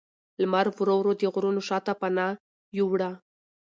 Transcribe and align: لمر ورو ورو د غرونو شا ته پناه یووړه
لمر 0.41 0.65
ورو 0.77 0.95
ورو 0.99 1.11
د 1.21 1.23
غرونو 1.33 1.61
شا 1.67 1.77
ته 1.85 1.93
پناه 1.99 2.37
یووړه 2.77 3.11